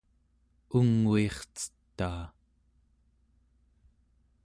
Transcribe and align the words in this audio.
unguircetaa 0.77 2.23